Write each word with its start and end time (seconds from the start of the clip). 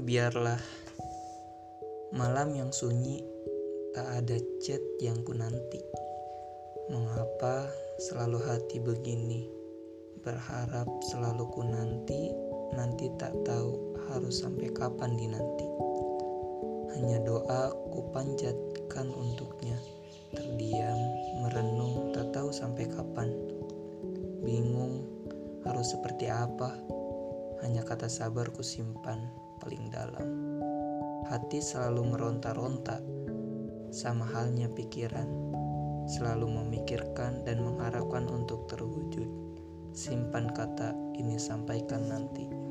Biarlah 0.00 0.56
malam 2.16 2.56
yang 2.56 2.72
sunyi 2.72 3.20
tak 3.92 4.24
ada 4.24 4.40
chat 4.64 4.80
yang 5.04 5.20
ku 5.20 5.36
nanti. 5.36 5.84
Mengapa 6.88 7.68
selalu 8.00 8.40
hati 8.40 8.80
begini? 8.80 9.44
Berharap 10.24 10.88
selalu 11.12 11.44
ku 11.52 11.60
nanti, 11.60 12.32
nanti 12.72 13.12
tak 13.20 13.36
tahu 13.44 14.00
harus 14.08 14.40
sampai 14.40 14.72
kapan 14.72 15.12
dinanti. 15.12 15.68
Hanya 16.96 17.20
doa 17.28 17.76
ku 17.92 18.08
panjatkan 18.16 19.12
untuknya. 19.12 19.76
Terdiam, 20.32 21.00
merenung, 21.44 22.16
tak 22.16 22.32
tahu 22.32 22.48
sampai 22.48 22.88
kapan. 22.88 23.28
Bingung 24.40 25.04
harus 25.68 25.92
seperti 25.92 26.32
apa. 26.32 26.80
Hanya 27.60 27.84
kata 27.84 28.08
sabar 28.08 28.48
ku 28.48 28.64
simpan 28.64 29.42
paling 29.62 29.94
dalam. 29.94 30.26
Hati 31.30 31.62
selalu 31.62 32.10
meronta-ronta, 32.10 32.98
sama 33.94 34.26
halnya 34.34 34.66
pikiran, 34.66 35.30
selalu 36.10 36.50
memikirkan 36.50 37.46
dan 37.46 37.62
mengharapkan 37.62 38.26
untuk 38.26 38.66
terwujud. 38.66 39.30
Simpan 39.94 40.50
kata 40.50 40.90
ini 41.14 41.38
sampaikan 41.38 42.10
nanti. 42.10 42.61